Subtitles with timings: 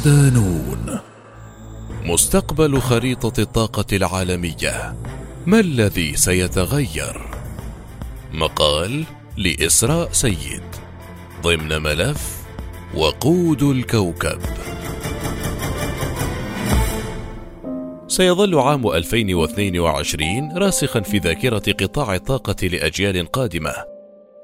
[0.00, 0.98] ودانون
[2.04, 4.96] مستقبل خريطة الطاقة العالمية.
[5.46, 7.30] ما الذي سيتغير؟
[8.32, 9.04] مقال
[9.36, 10.62] لإسراء سيد.
[11.42, 12.46] ضمن ملف
[12.94, 14.40] وقود الكوكب.
[18.08, 23.72] سيظل عام 2022 راسخا في ذاكرة قطاع الطاقة لأجيال قادمة.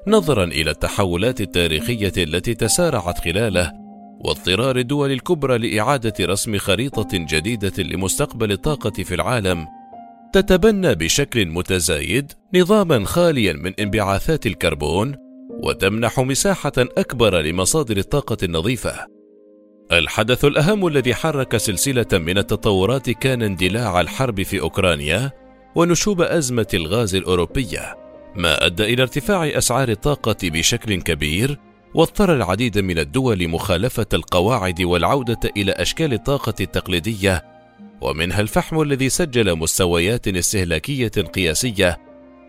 [0.07, 3.86] نظرا إلى التحولات التاريخية التي تسارعت خلاله
[4.19, 9.67] واضطرار الدول الكبرى لإعادة رسم خريطة جديدة لمستقبل الطاقة في العالم
[10.33, 15.15] تتبنى بشكل متزايد نظاما خاليا من انبعاثات الكربون
[15.63, 19.07] وتمنح مساحة أكبر لمصادر الطاقة النظيفة.
[19.91, 25.31] الحدث الأهم الذي حرك سلسلة من التطورات كان اندلاع الحرب في أوكرانيا
[25.75, 27.97] ونشوب أزمة الغاز الأوروبية
[28.35, 31.59] ما أدى إلى ارتفاع أسعار الطاقة بشكل كبير
[31.93, 37.45] واضطر العديد من الدول مخالفة القواعد والعودة إلى أشكال الطاقة التقليدية
[38.01, 41.97] ومنها الفحم الذي سجل مستويات استهلاكية قياسية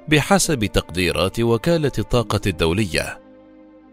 [0.08, 3.18] بحسب تقديرات وكالة الطاقة الدولية.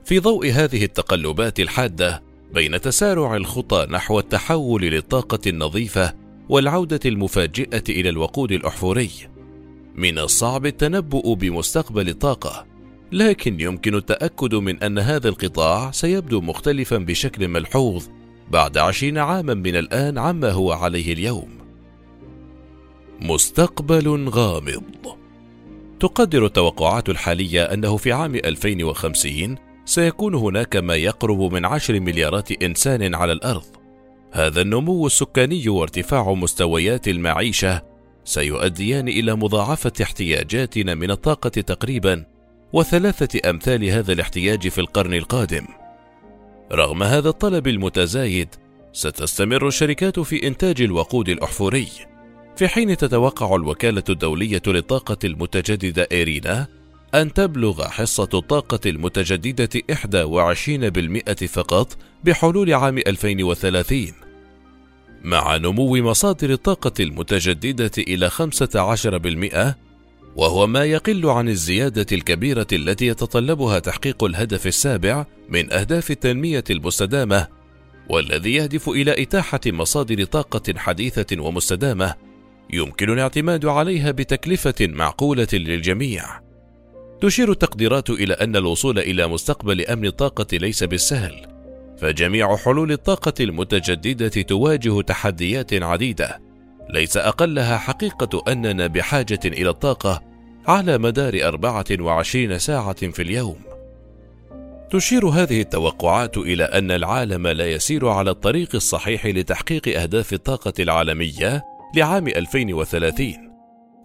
[0.06, 6.14] في ضوء هذه التقلبات الحادة بين تسارع الخطى نحو التحول للطاقة النظيفة
[6.50, 9.09] والعودة المفاجئة إلى الوقود الأحفوري،
[9.96, 12.66] من الصعب التنبؤ بمستقبل الطاقة
[13.11, 18.06] لكن يمكن التأكد من أن هذا القطاع سيبدو مختلفا بشكل ملحوظ
[18.52, 21.50] بعد عشرين عاما من الآن عما هو عليه اليوم.
[23.22, 24.84] مستقبل غامض
[26.00, 33.16] تقدر التوقعات الحالية أنه في عام 2050 سيكون هناك ما يقرب من عشر مليارات إنسان
[33.16, 33.66] على الأرض.
[34.31, 37.81] هذا النمو السكاني وارتفاع مستويات المعيشة
[38.25, 42.25] سيؤديان إلى مضاعفة احتياجاتنا من الطاقة تقريبا
[42.75, 45.68] وثلاثة أمثال هذا الاحتياج في القرن القادم.
[46.72, 48.50] رغم هذا الطلب المتزايد،
[48.94, 51.88] ستستمر الشركات في إنتاج الوقود الأحفوري،
[52.56, 56.68] في حين تتوقع الوكالة الدولية للطاقة المتجددة إيرينا
[57.13, 59.69] أن تبلغ حصة الطاقة المتجددة
[60.25, 64.12] 21% فقط بحلول عام 2030
[65.24, 69.84] مع نمو مصادر الطاقة المتجددة إلى 15%
[70.35, 77.47] وهو ما يقل عن الزيادة الكبيرة التي يتطلبها تحقيق الهدف السابع من أهداف التنمية المستدامة،
[78.09, 82.16] والذي يهدف إلى إتاحة مصادر طاقة حديثة ومستدامة
[82.74, 86.24] يمكن الاعتماد عليها بتكلفة معقولة للجميع.
[87.22, 91.47] تشير التقديرات إلى أن الوصول إلى مستقبل أمن الطاقة ليس بالسهل،
[91.97, 96.41] فجميع حلول الطاقة المتجددة تواجه تحديات عديدة،
[96.90, 100.22] ليس أقلها حقيقة أننا بحاجة إلى الطاقة
[100.68, 103.57] على مدار 24 ساعة في اليوم.
[104.91, 111.63] تشير هذه التوقعات إلى أن العالم لا يسير على الطريق الصحيح لتحقيق أهداف الطاقة العالمية
[111.95, 113.34] لعام 2030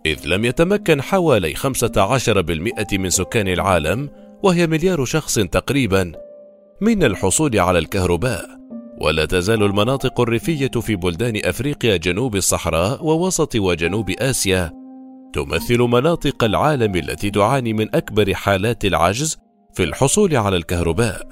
[0.07, 4.11] إذ لم يتمكن حوالي 15% من سكان العالم
[4.43, 6.13] وهي مليار شخص تقريبا
[6.81, 8.60] من الحصول على الكهرباء
[9.01, 14.73] ولا تزال المناطق الريفية في بلدان أفريقيا جنوب الصحراء ووسط وجنوب آسيا
[15.33, 19.39] تمثل مناطق العالم التي تعاني من أكبر حالات العجز
[19.75, 21.27] في الحصول على الكهرباء.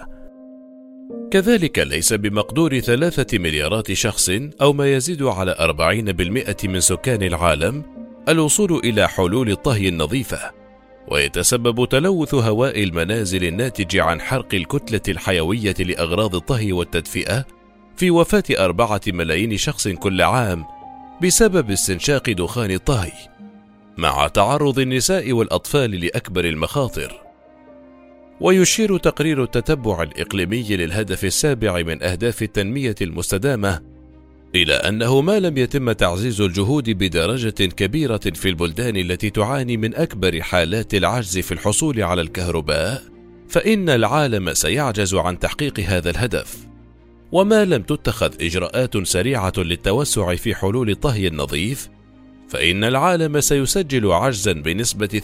[1.31, 4.31] كذلك ليس بمقدور ثلاثة مليارات شخص
[4.63, 7.83] أو ما يزيد على أربعين بالمئة من سكان العالم
[8.29, 10.39] الوصول إلى حلول الطهي النظيفة،
[11.11, 17.58] ويتسبب تلوث هواء المنازل الناتج عن حرق الكتلة الحيوية لأغراض الطهي والتدفئة
[17.99, 20.65] في وفاة أربعة ملايين شخص كل عام
[21.23, 23.13] بسبب استنشاق دخان الطهي
[23.97, 27.21] مع تعرض النساء والأطفال لأكبر المخاطر.
[28.41, 33.83] ويشير تقرير التتبع الإقليمي للهدف السابع من أهداف التنمية المستدامة
[34.55, 40.43] إلى أنه ما لم يتم تعزيز الجهود بدرجة كبيرة في البلدان التي تعاني من أكبر
[40.43, 43.03] حالات العجز في الحصول على الكهرباء
[43.49, 46.68] فإن العالم سيعجز عن تحقيق هذا الهدف.
[47.33, 51.89] وما لم تتخذ إجراءات سريعة للتوسع في حلول الطهي النظيف
[52.49, 55.21] فإن العالم سيسجل عجزا بنسبة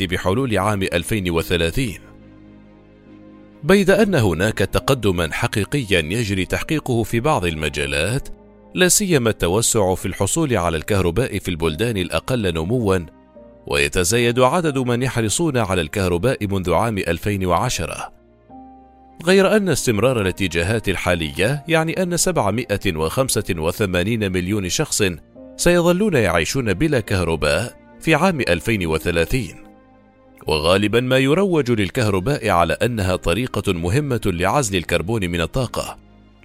[0.00, 1.94] 30% بحلول عام 2030
[3.64, 8.28] بيد أن هناك تقدما حقيقيا يجري تحقيقه في بعض المجالات
[8.74, 12.98] لا سيما التوسع في الحصول على الكهرباء في البلدان الأقل نموا
[13.66, 18.12] ويتزايد عدد من يحرصون على الكهرباء منذ عام 2010
[19.24, 25.02] غير أن استمرار الاتجاهات الحالية يعني أن 785 مليون شخص
[25.56, 29.66] سيظلون يعيشون بلا كهرباء في عام 2030
[30.46, 35.98] وغالبا ما يروج للكهرباء على أنها طريقة مهمة لعزل الكربون من الطاقة.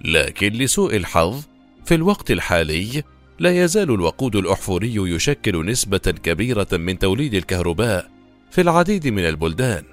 [0.04, 1.42] لكن لسوء الحظ
[1.84, 3.02] في الوقت الحالي
[3.38, 8.10] لا يزال الوقود الأحفوري يشكل نسبة كبيرة من توليد الكهرباء
[8.50, 9.84] في العديد من البلدان.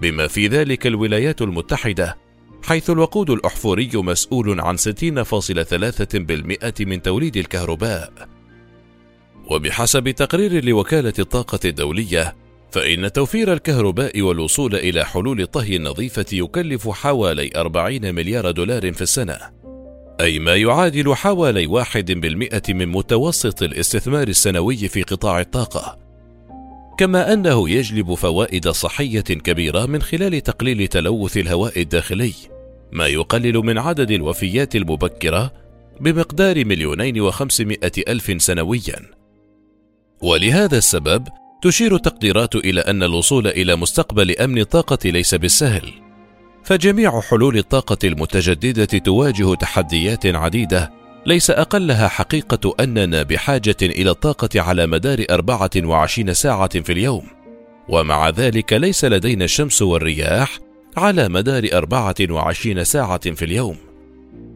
[0.00, 2.16] بما في ذلك الولايات المتحدة
[2.62, 8.12] حيث الوقود الأحفوري مسؤول عن 60.3% من توليد الكهرباء.
[9.50, 12.36] وبحسب تقرير لوكالة الطاقة الدولية،
[12.72, 19.38] فإن توفير الكهرباء والوصول إلى حلول الطهي النظيفة يكلف حوالي 40 مليار دولار في السنة،
[20.20, 25.99] أي ما يعادل حوالي واحد بالمئة من متوسط الاستثمار السنوي في قطاع الطاقة.
[26.98, 32.32] كما أنه يجلب فوائد صحية كبيرة من خلال تقليل تلوث الهواء الداخلي،
[32.92, 35.52] ما يقلل من عدد الوفيات المبكرة
[36.00, 39.10] بمقدار مليونين وخمسمائة ألف سنويا.
[40.22, 41.28] ولهذا السبب
[41.62, 45.92] تشير التقديرات إلى أن الوصول إلى مستقبل أمن الطاقة ليس بالسهل،
[46.64, 54.86] فجميع حلول الطاقة المتجددة تواجه تحديات عديدة ليس أقلها حقيقة أننا بحاجة إلى الطاقة على
[54.86, 57.22] مدار 24 ساعة في اليوم،
[57.88, 60.58] ومع ذلك ليس لدينا الشمس والرياح
[60.96, 63.76] على مدار 24 ساعة في اليوم.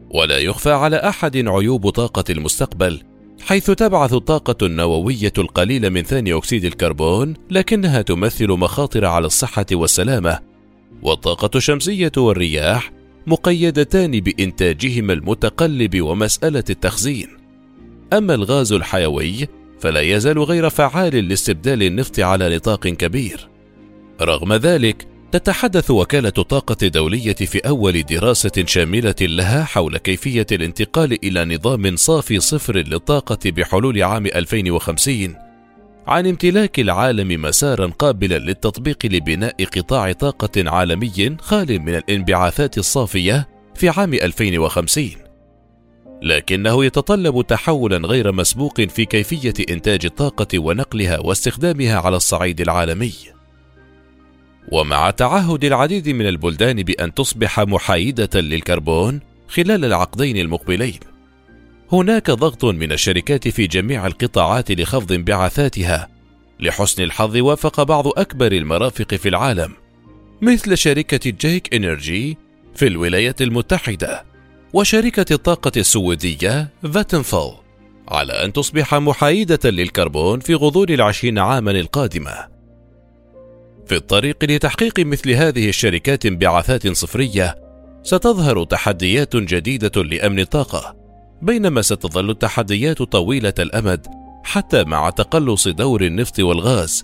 [0.09, 3.01] ولا يخفى على أحد عيوب طاقة المستقبل،
[3.41, 10.39] حيث تبعث الطاقة النووية القليل من ثاني أكسيد الكربون، لكنها تمثل مخاطر على الصحة والسلامة.
[11.03, 12.91] والطاقة الشمسية والرياح
[13.27, 17.27] مقيدتان بإنتاجهما المتقلب ومسألة التخزين.
[18.13, 19.47] أما الغاز الحيوي
[19.79, 23.49] فلا يزال غير فعال لاستبدال النفط على نطاق كبير.
[24.21, 31.55] رغم ذلك تتحدث وكالة الطاقة الدولية في أول دراسة شاملة لها حول كيفية الانتقال إلى
[31.55, 35.44] نظام صافي صفر للطاقة بحلول عام 2050
[36.07, 43.89] عن امتلاك العالم مسارا قابلا للتطبيق لبناء قطاع طاقة عالمي خال من الانبعاثات الصافية في
[43.89, 45.09] عام 2050
[46.21, 53.13] لكنه يتطلب تحولا غير مسبوق في كيفية إنتاج الطاقة ونقلها واستخدامها على الصعيد العالمي.
[54.71, 60.99] ومع تعهد العديد من البلدان بأن تصبح محايدة للكربون خلال العقدين المقبلين،
[61.91, 66.15] هناك ضغط من الشركات في جميع القطاعات لخفض انبعاثاتها.
[66.59, 69.73] لحسن الحظ وافق بعض أكبر المرافق في العالم
[70.41, 72.37] مثل شركة جيك إنرجي
[72.75, 74.23] في الولايات المتحدة
[74.73, 77.51] وشركة الطاقة السويدية فاتنفال
[78.07, 82.47] على أن تصبح محايدة للكربون في غضون العشرين عاما القادمة
[83.87, 87.55] في الطريق لتحقيق مثل هذه الشركات انبعاثات صفرية
[88.03, 91.04] ستظهر تحديات جديدة لأمن الطاقة
[91.41, 94.07] بينما ستظل التحديات طويلة الأمد
[94.43, 97.03] حتى مع تقلص دور النفط والغاز.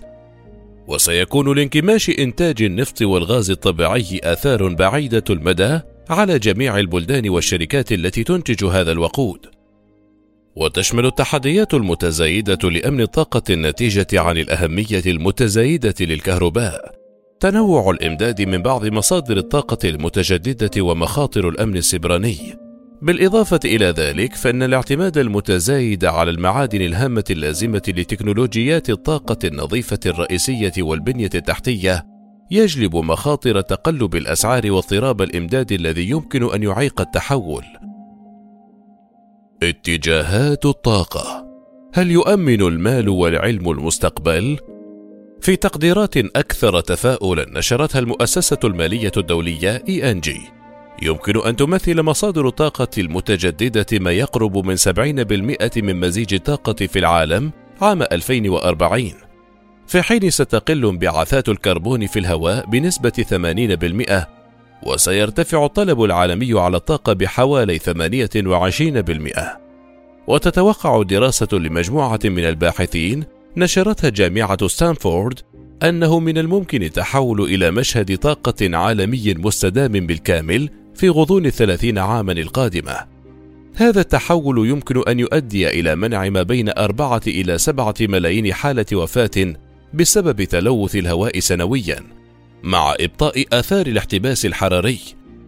[0.88, 5.80] وسيكون لانكماش إنتاج النفط والغاز الطبيعي آثار بعيدة المدى
[6.10, 9.46] على جميع البلدان والشركات التي تنتج هذا الوقود.
[10.56, 16.94] وتشمل التحديات المتزايدة لأمن الطاقة الناتجة عن الأهمية المتزايدة للكهرباء،
[17.40, 22.71] تنوع الإمداد من بعض مصادر الطاقة المتجددة ومخاطر الأمن السبراني.
[23.02, 31.30] بالإضافة إلى ذلك، فإن الاعتماد المتزايد على المعادن الهامة اللازمة لتكنولوجيات الطاقة النظيفة الرئيسية والبنية
[31.34, 32.06] التحتية
[32.50, 37.64] يجلب مخاطر تقلب الأسعار واضطراب الإمداد الذي يمكن أن يعيق التحول.
[39.62, 41.46] اتجاهات الطاقة
[41.94, 44.58] هل يؤمن المال والعلم المستقبل؟
[45.40, 50.61] في تقديرات أكثر تفاؤلا نشرتها المؤسسة المالية الدولية ENG
[51.02, 54.90] يمكن أن تمثل مصادر الطاقة المتجددة ما يقرب من 70%
[55.76, 59.12] من مزيج الطاقة في العالم عام 2040
[59.86, 63.12] في حين ستقل انبعاثات الكربون في الهواء بنسبة
[64.22, 69.62] 80% وسيرتفع الطلب العالمي على الطاقة بحوالي 28%.
[70.26, 73.24] وتتوقع دراسة لمجموعة من الباحثين
[73.56, 75.40] نشرتها جامعة ستانفورد
[75.82, 82.96] أنه من الممكن التحول إلى مشهد طاقة عالمي مستدام بالكامل في غضون الثلاثين عاما القادمة.
[83.74, 89.54] هذا التحول يمكن أن يؤدي إلى منع ما بين أربعة إلى سبعة ملايين حالة وفاة
[89.94, 92.00] بسبب تلوث الهواء سنوياً،
[92.62, 94.98] مع إبطاء آثار الاحتباس الحراري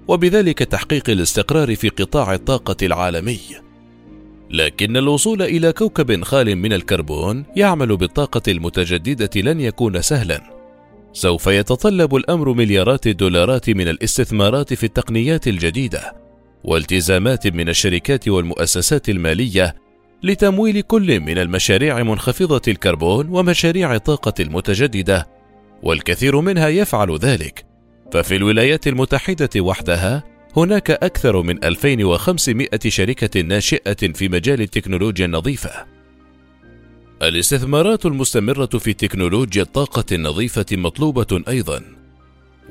[0.08, 3.40] وبذلك تحقيق الاستقرار في قطاع الطاقة العالمي.
[4.50, 10.53] لكن الوصول إلى كوكب خال من الكربون يعمل بالطاقة المتجددة لن يكون سهلا.
[11.14, 16.12] سوف يتطلب الأمر مليارات الدولارات من الاستثمارات في التقنيات الجديدة
[16.64, 19.75] والتزامات من الشركات والمؤسسات المالية
[20.23, 25.28] لتمويل كل من المشاريع منخفضة الكربون ومشاريع الطاقة المتجددة
[25.83, 27.66] والكثير منها يفعل ذلك
[28.12, 30.25] ففي الولايات المتحدة وحدها
[30.56, 35.93] هناك أكثر من 2500 شركة ناشئة في مجال التكنولوجيا النظيفة.
[37.23, 41.83] الاستثمارات المستمرة في تكنولوجيا الطاقة النظيفة مطلوبة أيضا.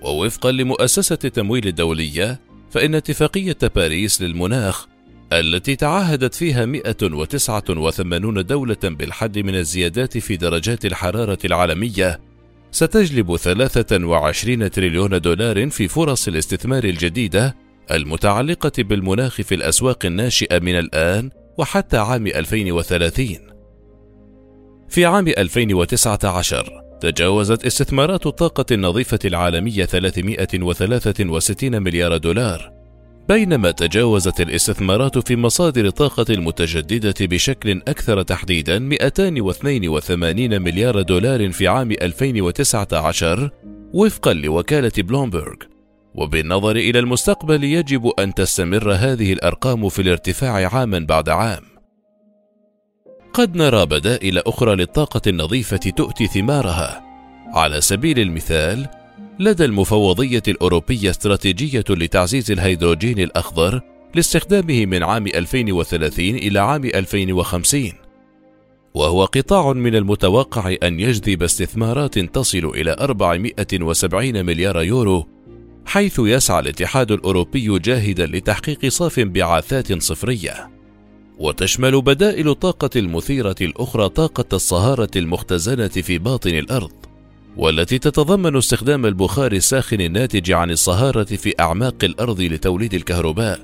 [0.01, 2.39] ووفقا لمؤسسة التمويل الدولية،
[2.71, 4.87] فإن اتفاقية باريس للمناخ
[5.33, 12.19] التي تعهدت فيها 189 دولة بالحد من الزيادات في درجات الحرارة العالمية
[12.71, 17.55] ستجلب 23 تريليون دولار في فرص الاستثمار الجديدة
[17.91, 23.52] المتعلقة بالمناخ في الأسواق الناشئة من الآن وحتى عام 2030.
[24.93, 32.71] في عام 2019 تجاوزت استثمارات الطاقة النظيفة العالمية 363 مليار دولار
[33.29, 41.91] بينما تجاوزت الاستثمارات في مصادر الطاقة المتجددة بشكل أكثر تحديدا 282 مليار دولار في عام
[41.91, 43.49] 2019
[43.93, 45.55] وفقا لوكالة بلومبرغ.
[46.15, 51.72] وبالنظر إلى المستقبل يجب أن تستمر هذه الأرقام في الارتفاع عاما بعد عام.
[53.33, 57.03] قد نرى بدائل أخرى للطاقة النظيفة تؤتي ثمارها.
[57.53, 58.87] على سبيل المثال
[59.39, 63.81] لدى المفوضية الأوروبية استراتيجية لتعزيز الهيدروجين الأخضر
[64.15, 67.91] لاستخدامه من عام 2030 إلى عام 2050
[68.93, 75.27] وهو قطاع من المتوقع أن يجذب استثمارات تصل إلى 470 مليار يورو
[75.85, 80.72] حيث يسعى الاتحاد الأوروبي جاهدا لتحقيق صافٍ انبعاثات صفرية.
[81.43, 86.91] وتشمل بدائل الطاقة المثيرة الأخرى طاقة الصهارة المختزنة في باطن الأرض
[87.57, 93.59] والتي تتضمن استخدام البخار الساخن الناتج عن الصهارة في أعماق الأرض لتوليد الكهرباء،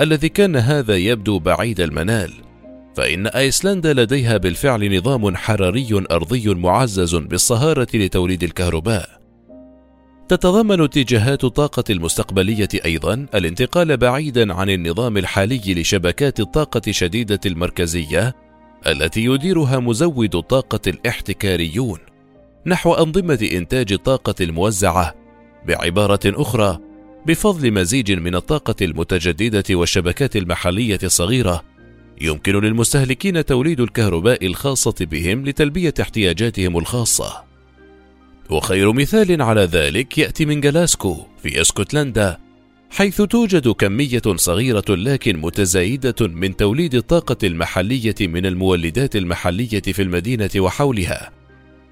[0.00, 2.32] الذي كان هذا يبدو بعيد المنال،
[2.96, 9.17] فإن أيسلندا لديها بالفعل نظام حراري أرضي معزز بالصهارة لتوليد الكهرباء.
[10.28, 18.34] تتضمن اتجاهات الطاقة المستقبلية أيضا الانتقال بعيدا عن النظام الحالي لشبكات الطاقة شديدة المركزية
[18.86, 21.98] التي يديرها مزود الطاقة الاحتكاريون
[22.66, 25.14] نحو أنظمة إنتاج الطاقة الموزعة
[25.66, 26.78] بعبارة أخرى
[27.26, 31.62] بفضل مزيج من الطاقة المتجددة والشبكات المحلية الصغيرة
[32.20, 37.47] يمكن للمستهلكين توليد الكهرباء الخاصة بهم لتلبية احتياجاتهم الخاصة.
[38.50, 42.38] وخير مثال على ذلك يأتي من جلاسكو في اسكتلندا
[42.90, 50.50] حيث توجد كمية صغيرة لكن متزايدة من توليد الطاقة المحلية من المولدات المحلية في المدينة
[50.56, 51.30] وحولها،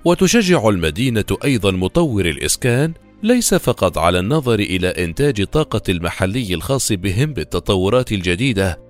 [0.05, 7.33] وتشجع المدينة أيضا مطور الإسكان ليس فقط على النظر إلى إنتاج الطاقة المحلي الخاص بهم
[7.33, 8.81] بالتطورات الجديدة،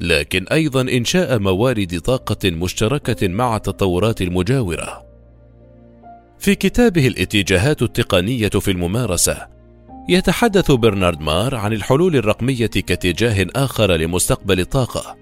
[0.00, 5.05] لكن أيضا إنشاء موارد طاقة مشتركة مع التطورات المجاورة.
[6.38, 9.46] في كتابه الاتجاهات التقنية في الممارسة،
[10.08, 15.16] يتحدث برنارد مار عن الحلول الرقمية كاتجاه آخر لمستقبل الطاقة.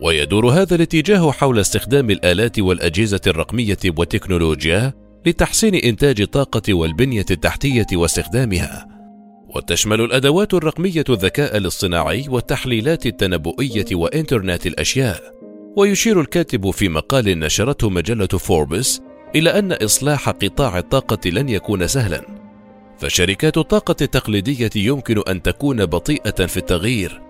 [0.00, 4.92] ويدور هذا الاتجاه حول استخدام الآلات والأجهزة الرقمية والتكنولوجيا
[5.26, 8.88] لتحسين إنتاج الطاقة والبنية التحتية واستخدامها.
[9.56, 15.20] وتشمل الأدوات الرقمية الذكاء الاصطناعي والتحليلات التنبؤية وإنترنت الأشياء.
[15.76, 19.00] ويشير الكاتب في مقال نشرته مجلة فوربس
[19.34, 22.38] إلى أن إصلاح قطاع الطاقة لن يكون سهلا.
[22.98, 27.22] فشركات الطاقة التقليدية يمكن أن تكون بطيئة في التغيير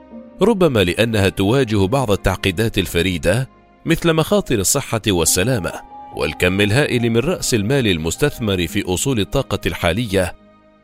[0.42, 3.48] ربما لأنها تواجه بعض التعقيدات الفريدة
[3.84, 5.72] مثل مخاطر الصحة والسلامة
[6.16, 10.34] والكم الهائل من رأس المال المستثمر في أصول الطاقة الحالية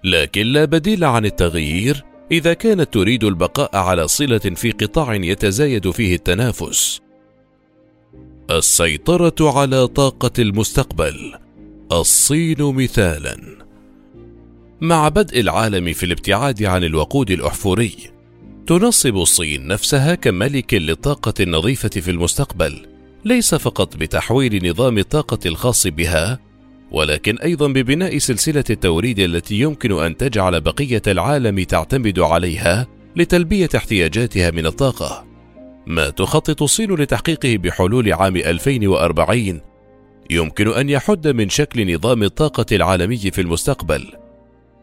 [0.04, 6.14] لكن لا بديل عن التغيير إذا كانت تريد البقاء على صلة في قطاع يتزايد فيه
[6.14, 7.00] التنافس
[8.50, 11.34] السيطرة على طاقة المستقبل.
[11.92, 13.36] الصين مثالا.
[14.80, 17.92] مع بدء العالم في الابتعاد عن الوقود الأحفوري
[18.66, 22.86] تنصب الصين نفسها كملك للطاقة النظيفة في المستقبل،
[23.24, 26.40] ليس فقط بتحويل نظام الطاقة الخاص بها،
[26.90, 32.86] ولكن أيضا ببناء سلسلة التوريد التي يمكن أن تجعل بقية العالم تعتمد عليها
[33.16, 35.33] لتلبية احتياجاتها من الطاقة.
[35.86, 39.60] ما تخطط الصين لتحقيقه بحلول عام 2040
[40.30, 44.12] يمكن أن يحد من شكل نظام الطاقة العالمي في المستقبل.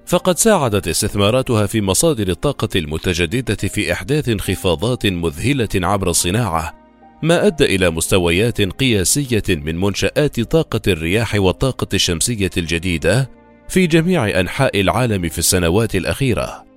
[0.05, 6.81] فقد ساعدت استثماراتها في مصادر الطاقة المتجددة في إحداث انخفاضات مذهلة عبر الصناعة،
[7.23, 13.29] ما أدى إلى مستويات قياسية من منشآت طاقة الرياح والطاقة الشمسية الجديدة
[13.69, 16.70] في جميع أنحاء العالم في السنوات الأخيرة.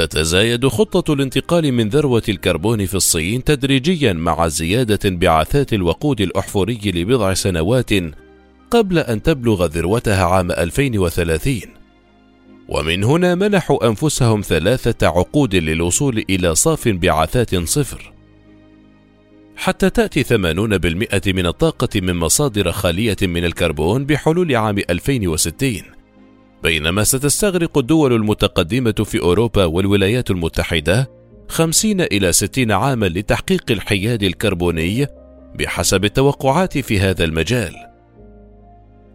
[0.00, 7.34] تتزايد خطة الانتقال من ذروة الكربون في الصين تدريجيا مع زيادة انبعاثات الوقود الأحفوري لبضع
[7.34, 7.90] سنوات
[8.70, 11.60] قبل أن تبلغ ذروتها عام 2030
[12.68, 18.12] ومن هنا منحوا أنفسهم ثلاثة عقود للوصول إلى صاف انبعاثات صفر.
[19.56, 20.28] حتى تأتي 80%
[21.26, 25.99] من الطاقة من مصادر خالية من الكربون بحلول عام 2060
[26.62, 31.10] بينما ستستغرق الدول المتقدمة في أوروبا والولايات المتحدة
[31.48, 35.06] 50 إلى 60 عاما لتحقيق الحياد الكربوني
[35.54, 37.74] بحسب التوقعات في هذا المجال.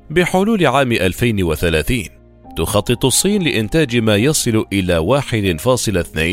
[0.10, 2.04] بحلول عام 2030
[2.58, 5.22] تخطط الصين لإنتاج ما يصل إلى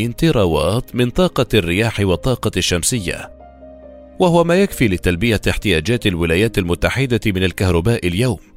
[0.09, 3.31] 1.2 تيراوات من طاقة الرياح والطاقة الشمسية،
[4.19, 8.52] وهو ما يكفي لتلبية احتياجات الولايات المتحدة من الكهرباء اليوم.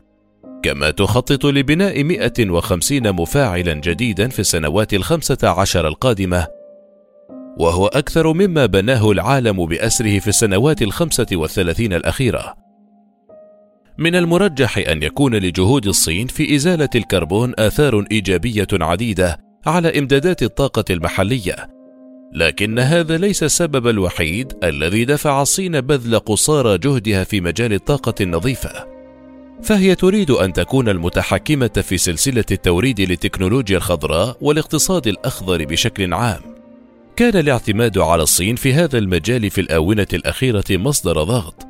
[0.65, 6.47] كما تخطط لبناء 150 مفاعلا جديدا في السنوات الخمسة عشر القادمة
[7.57, 12.55] وهو أكثر مما بناه العالم بأسره في السنوات الخمسة والثلاثين الأخيرة.
[13.97, 20.85] من المرجح أن يكون لجهود الصين في إزالة الكربون آثار إيجابية عديدة على إمدادات الطاقة
[20.89, 21.55] المحلية،
[22.33, 28.94] لكن هذا ليس السبب الوحيد الذي دفع الصين بذل قصارى جهدها في مجال الطاقة النظيفة.
[29.63, 36.41] فهي تريد أن تكون المتحكمة في سلسلة التوريد للتكنولوجيا الخضراء والاقتصاد الأخضر بشكل عام.
[37.15, 41.67] كان الاعتماد على الصين في هذا المجال في الآونة الأخيرة مصدر ضغط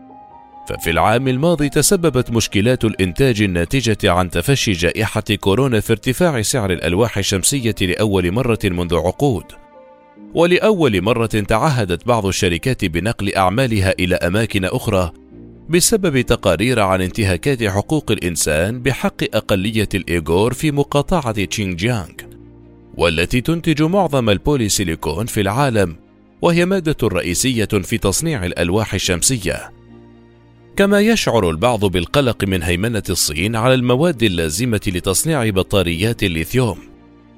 [0.70, 7.18] ففي العام الماضي تسببت مشكلات الإنتاج الناتجة عن تفشي جائحة كورونا في ارتفاع سعر الألواح
[7.18, 9.44] الشمسية لأول مرة منذ عقود
[10.34, 15.12] ولأول مرة تعهدت بعض الشركات بنقل أعمالها إلى أماكن أخرى
[15.70, 22.12] بسبب تقارير عن انتهاكات حقوق الإنسان بحق أقلية الإيغور في مقاطعة تشينجيانغ
[22.98, 25.96] والتي تنتج معظم البوليسيليكون في العالم
[26.42, 29.72] وهي مادة رئيسية في تصنيع الألواح الشمسية.
[30.76, 36.78] كما يشعر البعض بالقلق من هيمنة الصين على المواد اللازمة لتصنيع بطاريات الليثيوم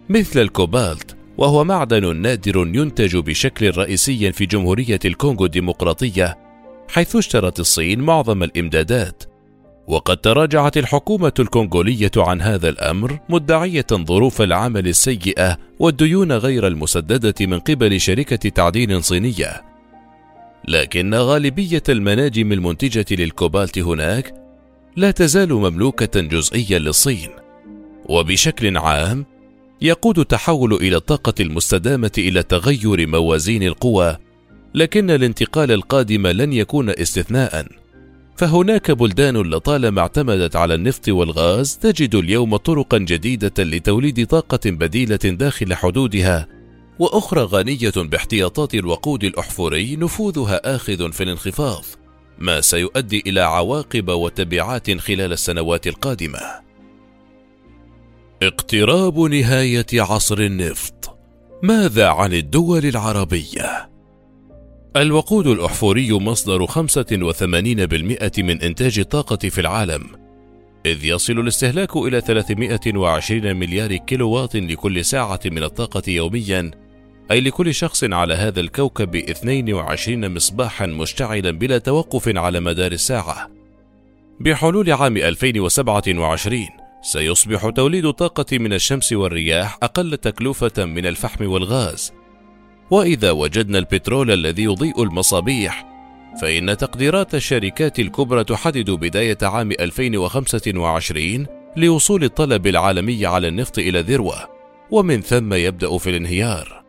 [0.09, 6.46] مثل الكوبالت وهو معدن نادر ينتج بشكل رئيسي في جمهورية الكونغو الديمقراطية
[6.89, 9.23] حيث اشترت الصين معظم الإمدادات
[9.87, 17.59] وقد تراجعت الحكومة الكونغولية عن هذا الأمر مدعية ظروف العمل السيئة والديون غير المسددة من
[17.59, 19.61] قبل شركة تعدين صينية.
[20.67, 24.33] لكن غالبية المناجم المنتجة للكوبالت هناك
[24.95, 27.29] لا تزال مملوكة جزئيا للصين.
[28.05, 29.25] وبشكل عام
[29.81, 34.17] يقود التحول إلى الطاقة المستدامة إلى تغير موازين القوى،
[34.77, 37.67] لكن الانتقال القادم لن يكون استثناءً.
[38.35, 45.73] فهناك بلدان لطالما اعتمدت على النفط والغاز تجد اليوم طرقا جديدة لتوليد طاقة بديلة داخل
[45.73, 46.47] حدودها
[46.99, 51.83] وأخرى غنية باحتياطات الوقود الأحفوري نفوذها آخذ في الانخفاض
[52.39, 56.39] ما سيؤدي إلى عواقب وتبعات خلال السنوات القادمة.
[58.43, 61.17] اقتراب نهاية عصر النفط.
[61.63, 63.96] ماذا عن الدول العربية؟
[65.01, 70.03] الوقود الأحفوري مصدر 85% من إنتاج الطاقة في العالم،
[70.85, 76.71] إذ يصل الاستهلاك إلى 320 مليار كيلووات لكل ساعة من الطاقة يوميًا،
[77.31, 83.49] أي لكل شخص على هذا الكوكب 22 مصباحًا مشتعلًا بلا توقف على مدار الساعة.
[84.39, 86.67] بحلول عام 2027
[87.01, 92.13] سيصبح توليد الطاقة من الشمس والرياح أقل تكلفة من الفحم والغاز،
[92.91, 95.87] وإذا وجدنا البترول الذي يضيء المصابيح
[96.41, 101.45] فإن تقديرات الشركات الكبرى تحدد بداية عام 2025
[101.77, 104.35] لوصول الطلب العالمي على النفط إلى ذروة
[104.91, 106.83] ومن ثم يبدأ في الانهيار.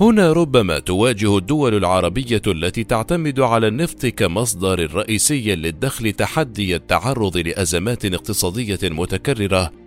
[0.00, 8.04] هنا ربما تواجه الدول العربية التي تعتمد على النفط كمصدر رئيسي للدخل تحدي التعرض لأزمات
[8.04, 9.83] اقتصادية متكررة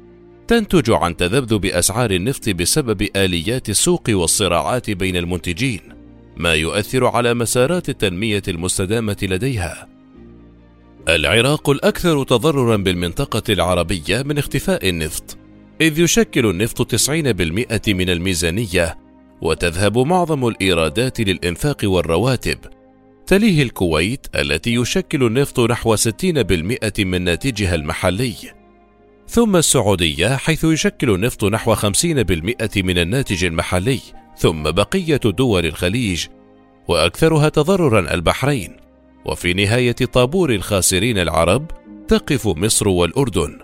[0.48, 5.82] تنتج عن تذبذب أسعار النفط بسبب آليات السوق والصراعات بين المنتجين
[6.38, 9.88] ما يؤثر على مسارات التنمية المستدامة لديها.
[11.08, 15.38] العراق الأكثر تضررا بالمنطقة العربية من اختفاء النفط
[15.82, 18.98] إذ يشكل النفط 90% من الميزانية
[19.42, 22.58] وتذهب معظم الإيرادات للإنفاق والرواتب.
[23.28, 28.57] تليه الكويت التي يشكل النفط نحو 60% من ناتجها المحلي.
[29.28, 31.84] ثم السعودية حيث يشكل النفط نحو 50%
[32.78, 34.00] من الناتج المحلي
[34.38, 36.26] ثم بقية دول الخليج
[36.88, 38.78] وأكثرها تضررا البحرين.
[39.26, 41.72] وفي نهاية طابور الخاسرين العرب
[42.08, 43.60] تقف مصر والأردن.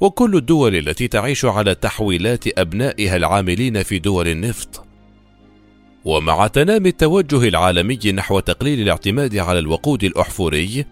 [0.00, 4.84] وكل الدول التي تعيش على تحويلات أبنائها العاملين في دول النفط.
[6.04, 10.84] ومع تنامي التوجه العالمي نحو تقليل الاعتماد على الوقود الأحفوري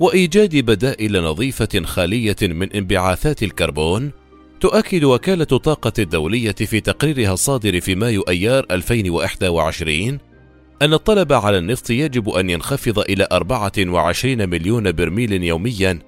[0.00, 4.10] وإيجاد بدائل نظيفة خالية من انبعاثات الكربون
[4.60, 10.18] تؤكد وكالة الطاقة الدولية في تقريرها الصادر في مايو أيار 2021
[10.82, 15.98] أن الطلب على النفط يجب أن ينخفض إلى 24 مليون برميل يوميا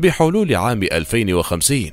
[0.00, 1.90] بحلول عام 2050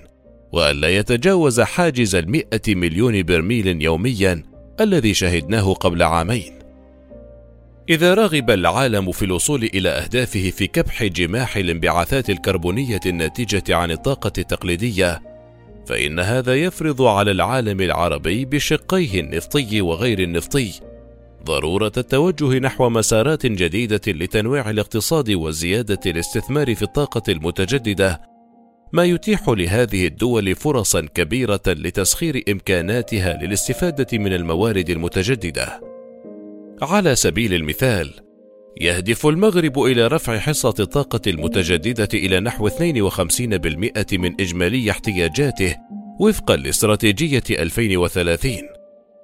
[0.52, 4.44] وأن لا يتجاوز حاجز المئة مليون برميل يوميا
[4.80, 6.59] الذي شهدناه قبل عامين.
[7.89, 14.32] إذا رغب العالم في الوصول إلى أهدافه في كبح جماح الانبعاثات الكربونية الناتجة عن الطاقة
[14.38, 15.21] التقليدية
[15.88, 20.71] فإن هذا يفرض على العالم العربي بشقيه النفطي وغير النفطي
[21.43, 28.21] ضرورة التوجه نحو مسارات جديدة لتنويع الاقتصاد وزيادة الاستثمار في الطاقة المتجددة
[28.93, 35.88] ما يتيح لهذه الدول فرصا كبيرة لتسخير إمكاناتها للاستفادة من الموارد المتجددة.
[36.82, 38.13] على سبيل المثال
[38.82, 42.74] يهدف المغرب إلى رفع حصة الطاقة المتجددة إلى نحو 52%
[44.13, 45.76] من إجمالي احتياجاته
[46.20, 48.52] وفقا لاستراتيجية 2030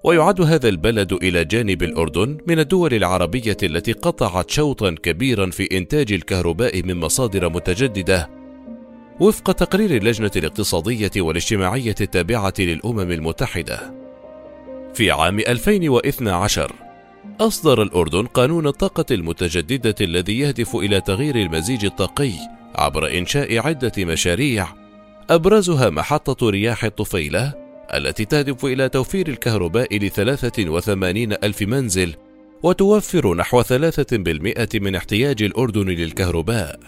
[0.03, 6.13] ويعد هذا البلد إلى جانب الأردن من الدول العربية التي قطعت شوطا كبيرا في إنتاج
[6.13, 8.29] الكهرباء من مصادر متجددة.
[9.19, 13.93] وفق تقرير اللجنة الاقتصادية والاجتماعية التابعة للأمم المتحدة
[14.93, 16.84] في عام 2012
[17.41, 22.33] أصدر الأردن قانون الطاقة المتجددة الذي يهدف إلى تغيير المزيج الطاقي
[22.75, 24.67] عبر إنشاء عدة مشاريع.
[25.29, 27.53] أبرزها محطة رياح الطفيلة
[27.93, 32.15] التي تهدف إلى توفير الكهرباء لثلاثة وثمانين ألف منزل
[32.63, 36.79] وتوفر نحو ثلاثة بالمئة من احتياج الأردن للكهرباء.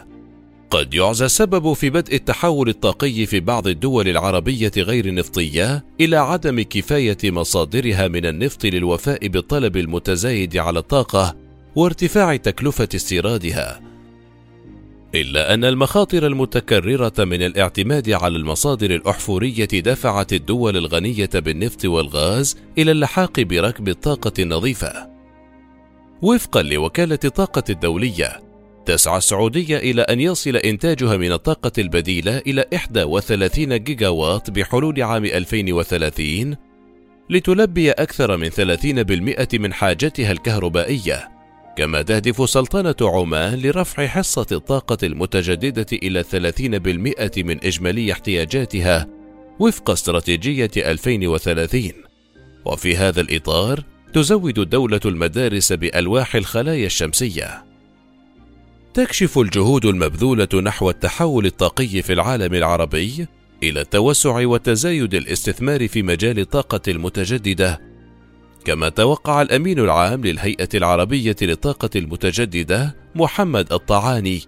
[0.69, 6.61] قد يعزى السبب في بدء التحول الطاقي في بعض الدول العربية غير النفطية إلى عدم
[6.61, 11.35] كفاية مصادرها من النفط للوفاء بالطلب المتزايد على الطاقة
[11.75, 13.81] وارتفاع تكلفة استيرادها
[15.15, 22.91] إلا أن المخاطر المتكررة من الاعتماد على المصادر الأحفورية دفعت الدول الغنية بالنفط والغاز إلى
[22.91, 25.07] اللحاق بركب الطاقة النظيفة.
[26.21, 28.46] وفقا لوكالة الطاقة الدولية،
[28.87, 35.25] تسعى السعودية إلى أن يصل إنتاجها من الطاقة البديلة إلى 31 جيجا وات بحلول عام
[35.25, 36.55] 2030
[37.29, 41.29] لتلبي أكثر من 30% من حاجتها الكهربائية.
[41.77, 49.07] كما تهدف سلطنة عمان لرفع حصة الطاقة المتجددة إلى 30% من إجمالي احتياجاتها
[49.59, 51.91] وفق استراتيجية 2030
[52.65, 57.66] وفي هذا الإطار تزود الدولة المدارس بألواح الخلايا الشمسية.
[58.97, 63.27] تكشف الجهود المبذولة نحو التحول الطاقي في العالم العربي
[63.63, 67.81] إلى التوسع وتزايد الاستثمار في مجال الطاقة المتجددة
[68.65, 74.41] كما توقع الأمين العام للهيئة العربية للطاقة المتجددة محمد الطعاني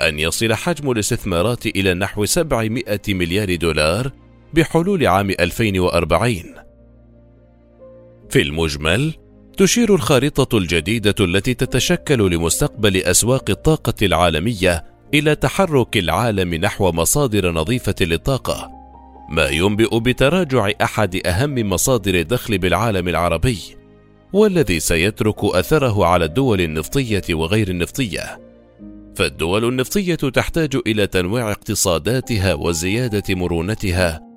[0.00, 4.12] أن يصل حجم الاستثمارات إلى نحو 700 مليار دولار
[4.54, 6.34] بحلول عام 2040
[8.30, 9.14] في المجمل
[9.58, 17.94] تشير الخارطه الجديدة التي تتشكل لمستقبل أسواق الطاقة العالمية إلى تحرك العالم نحو مصادر نظيفة
[18.00, 18.70] للطاقة
[19.30, 23.58] ما ينبئ بتراجع أحد أهم مصادر الدخل بالعالم العربي
[24.32, 28.38] والذي سيترك أثره على الدول النفطية وغير النفطية.
[29.16, 34.27] فالدول النفطية تحتاج إلى تنويع اقتصاداتها وزيادة مرونتها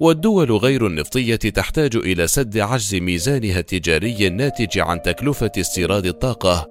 [0.00, 6.70] والدول غير النفطية تحتاج إلى سد عجز ميزانها التجاري الناتج عن تكلفة استيراد الطاقة.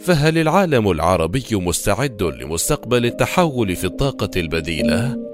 [0.00, 5.31] فهل العالم العربي مستعد لمستقبل التحول في الطاقة البديلة؟